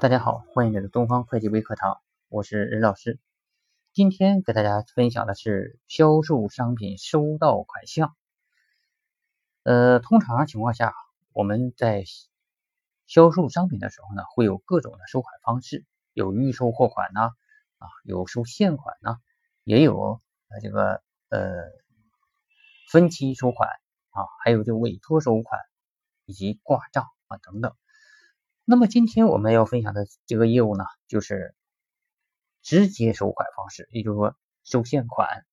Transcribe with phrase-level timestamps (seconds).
[0.00, 3.18] 大家好，欢迎来到东方会计微课堂，我是任老师。
[3.92, 8.14] 今天给大家分享的是销售商品收到款项。
[9.64, 10.94] 呃，通常情况下，
[11.32, 12.04] 我们在
[13.08, 17.32] 销售商品的时候呢，会有各种的收款方式，有预收货款呢，
[17.78, 19.16] 啊，有收现款呢，
[19.64, 21.72] 也有呃这个呃
[22.88, 23.68] 分期收款
[24.10, 25.60] 啊，还有就委托收款
[26.24, 27.74] 以及挂账啊等等。
[28.70, 31.54] 那么今天我们要分享的这个业务呢，就是
[32.60, 35.46] 直接收款方式，也就是说收现款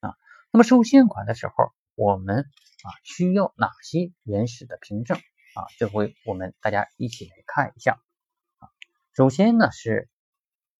[0.00, 0.16] 啊。
[0.50, 1.54] 那么收现款的时候，
[1.94, 5.16] 我们啊需要哪些原始的凭证
[5.54, 5.70] 啊？
[5.78, 8.02] 这回我们大家一起来看一下
[8.58, 8.66] 啊。
[9.14, 10.08] 首先呢是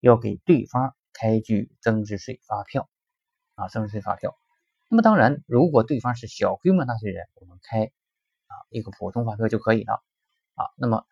[0.00, 2.90] 要给对方开具增值税发票
[3.54, 4.36] 啊，增值税发票。
[4.88, 10.02] 那么当然，如果对方是小规模纳税人，我们开啊一个普通发票就可以了
[10.56, 10.64] 啊。
[10.76, 11.06] 那么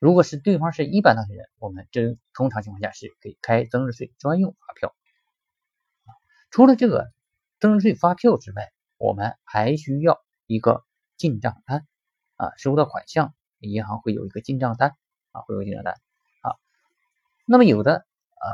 [0.00, 4.96] 如果是对方是一般纳税人，我们这通常情况下是可以开增值税专用发票。
[6.50, 7.12] 除了这个
[7.60, 10.86] 增值税发票之外，我们还需要一个
[11.18, 11.86] 进账单
[12.36, 14.96] 啊，收到款项，银行会有一个进账单
[15.32, 15.92] 啊，会有进账单
[16.40, 16.56] 啊。
[17.44, 18.46] 那么有的啊，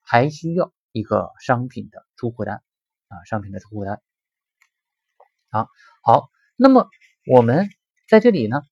[0.00, 2.62] 还需要一个商品的出货单
[3.08, 4.00] 啊，商品的出货单。
[5.50, 5.68] 好，
[6.02, 6.88] 好，那么
[7.26, 7.68] 我们
[8.08, 8.62] 在这里呢。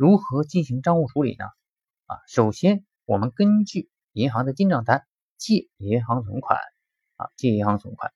[0.00, 1.44] 如何进行账务处理呢？
[2.06, 5.04] 啊，首先我们根据银行的进账单
[5.36, 6.58] 借银行存款
[7.16, 8.10] 啊，借银行存款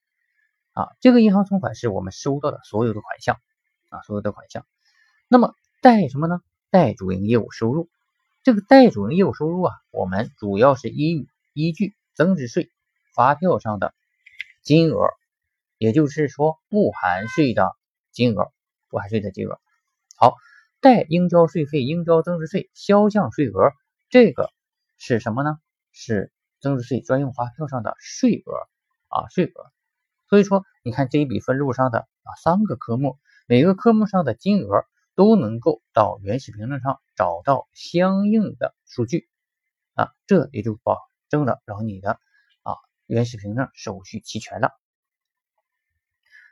[0.71, 3.39] 啊，这个银行存款是我们收到的所有的款项
[3.89, 4.65] 啊，所有的款项。
[5.27, 6.41] 那么贷什么呢？
[6.71, 7.87] 贷主营业务收入。
[8.41, 12.71] 这个贷主营业务收入啊，我们主要是依依据增值税
[13.13, 13.93] 发票上的
[14.63, 15.09] 金额，
[15.77, 17.75] 也就是说不含税的
[18.11, 18.51] 金额，
[18.89, 19.59] 不含税的金额。
[20.17, 20.33] 好。
[20.85, 23.73] 代应交税费、应交增值税销项税额，
[24.07, 24.51] 这个
[24.99, 25.57] 是什么呢？
[25.91, 28.53] 是增值税专用发票上的税额
[29.07, 29.71] 啊，税额。
[30.29, 34.85] 所以说，你看这一笔分录上的啊三个科目，每个科目上的金额
[35.15, 39.27] 都能够到原始凭证上找到相应的数据
[39.95, 42.19] 啊，这也就保证了然后你的
[42.61, 42.75] 啊
[43.07, 44.69] 原始凭证手续齐全了。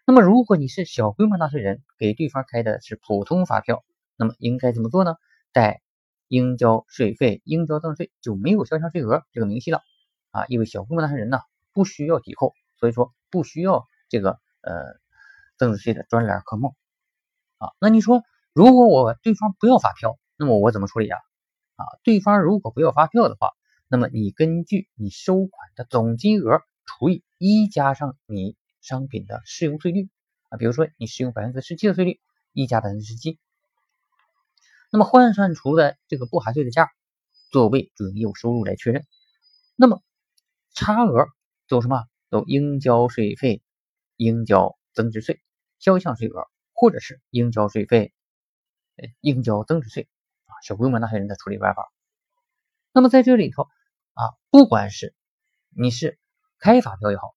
[0.08, 3.86] 那么，如果你是小规模纳税人，给对方开的是普通发票。
[4.16, 5.16] 那么应该怎么做呢？
[5.54, 5.82] 在
[6.28, 9.82] 应交税费、应交增值税就没有销项税额这个明细了
[10.32, 11.40] 啊，因为小规模纳税人呢
[11.74, 15.00] 不需要抵扣，所以说不需要这个呃
[15.58, 16.76] 增值税的专栏科目
[17.60, 17.70] 啊。
[17.80, 21.20] 那你说如果我对方不要发票，那么我怎么处理啊？
[21.76, 23.52] 啊，对方如果不要发票的话，
[23.88, 30.10] 那么你根据你收款的总金额除以一加上你商品的适用税率
[30.50, 32.20] 啊，比如说你适用百分之十七的税率，
[32.54, 33.38] 一加百分之十七。
[34.94, 36.92] 那么换算出的这个不含税的价，
[37.52, 39.08] 作为主营业务收入来确认。
[39.76, 40.04] 那么
[40.76, 41.26] 差额
[41.68, 42.06] 走什么？
[42.30, 43.64] 走应交税费、
[44.18, 45.42] 应交增值税
[45.80, 48.14] 销项税额，或者是应交税费、
[49.20, 50.08] 应交增值税
[50.46, 51.92] 啊，小规模纳税人的处理办法。
[52.92, 55.16] 那么在这里头啊，不管是
[55.76, 56.20] 你是
[56.60, 57.34] 开发票也好，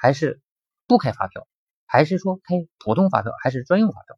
[0.00, 0.40] 还是
[0.86, 1.48] 不开发票，
[1.84, 4.16] 还是说开普通发票，还是专用发票，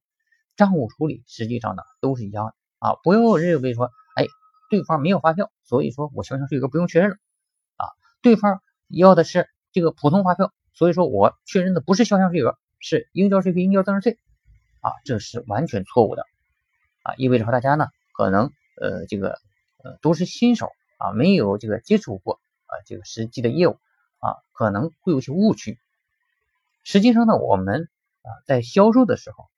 [0.54, 2.54] 账务处理实际上呢都是一样的。
[2.84, 4.26] 啊，不要认为说，哎，
[4.68, 7.16] 对方没有发票，所以说我销项税额不用确认了。
[7.76, 7.88] 啊，
[8.20, 14.18] 对方要的是这个普通发票，所以说我确认的不是销项税额，是应交税费、应交增值税。
[14.80, 16.26] 啊，这是完全错误的。
[17.04, 19.38] 啊，意味着说大家呢，可能呃这个
[19.82, 20.68] 呃都是新手
[20.98, 23.78] 啊，没有这个接触过啊这个实际的业务
[24.18, 25.78] 啊，可能会有些误区。
[26.82, 27.88] 实际上呢，我们
[28.20, 29.48] 啊在销售的时候，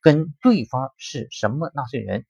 [0.00, 2.26] 跟对方是什么纳税人。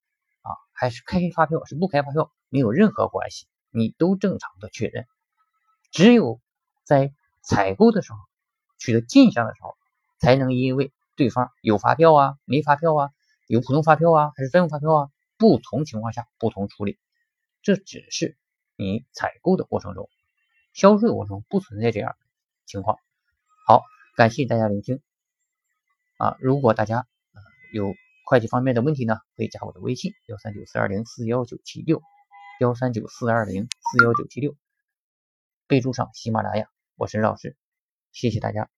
[0.83, 5.07] 还是开发票是不开发票没有任何关系，你都正常的确认。
[5.93, 6.41] 只有
[6.83, 8.19] 在采购的时候
[8.81, 9.77] 取得进项的时候，
[10.19, 13.11] 才能因为对方有发票啊、没发票啊、
[13.47, 16.99] 有普通发票啊还是专用发票啊，不同情况下不同处理。
[17.63, 18.37] 这只是
[18.75, 20.11] 你采购的过程中，
[20.73, 22.17] 销售过程中不存在这样的
[22.67, 22.99] 情况。
[23.69, 23.85] 好，
[24.17, 25.01] 感谢大家聆听。
[26.19, 27.07] 啊，如果大家
[27.73, 27.95] 有。
[28.33, 32.01] 会计方面的问题呢，可以加我的微信幺三九四二零四幺九七六，
[32.61, 34.57] 幺三九四二零四幺九七六，
[35.67, 37.59] 备注上喜马拉雅，我是任老师，
[38.11, 38.71] 谢谢大家。